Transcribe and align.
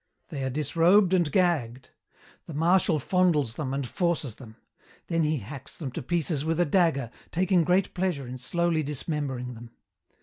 They 0.29 0.41
are 0.41 0.49
disrobed 0.49 1.13
and 1.13 1.31
gagged. 1.31 1.91
The 2.47 2.55
Marshal 2.55 2.97
fondles 2.97 3.53
them 3.53 3.71
and 3.71 3.85
forces 3.85 4.33
them. 4.37 4.55
Then 5.09 5.21
he 5.23 5.37
hacks 5.37 5.77
them 5.77 5.91
to 5.91 6.01
pieces 6.01 6.43
with 6.43 6.59
a 6.59 6.65
dagger, 6.65 7.11
taking 7.29 7.63
great 7.63 7.93
pleasure 7.93 8.25
in 8.27 8.39
slowly 8.39 8.81
dismembering 8.81 9.53
them. 9.53 9.69